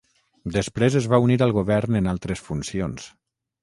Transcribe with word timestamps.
Després, 0.55 0.97
es 1.01 1.09
va 1.13 1.21
unir 1.27 1.39
al 1.49 1.55
govern 1.59 2.01
en 2.03 2.13
altres 2.17 2.45
funcions. 2.51 3.11